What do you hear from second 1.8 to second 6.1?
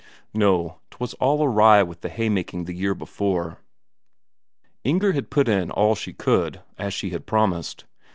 with the haymaking the year before. Inger had put in all